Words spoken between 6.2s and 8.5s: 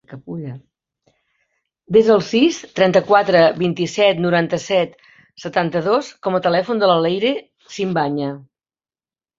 com a telèfon de la Leyre Simbaña.